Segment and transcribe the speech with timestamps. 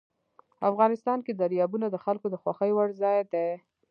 [0.69, 3.49] افغانستان کې دریابونه د خلکو د خوښې وړ ځای دی.